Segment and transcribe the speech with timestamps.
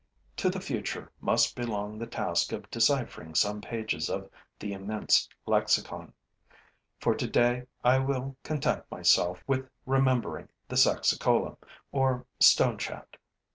[0.37, 6.13] To the future must belong the task of deciphering some pages of the immense lexicon;
[6.99, 11.55] for today I will content myself with remembering the Saxicola,
[11.91, 13.15] or stonechat.